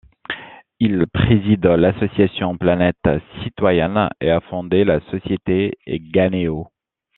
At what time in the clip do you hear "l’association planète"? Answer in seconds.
1.67-3.07